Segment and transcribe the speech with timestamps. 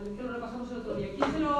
[0.00, 1.08] Vale, que lo repasamos el otro día.
[1.14, 1.50] ¿Quién se lo